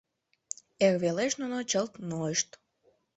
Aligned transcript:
Эр 0.85 0.95
велеш 1.03 1.33
нуно 1.41 1.57
чылт 1.69 1.93
нойышт. 2.09 2.49